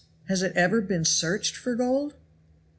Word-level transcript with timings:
Has 0.29 0.41
it 0.41 0.53
ever 0.55 0.81
been 0.81 1.05
searched 1.05 1.55
for 1.55 1.75
gold?" 1.75 2.15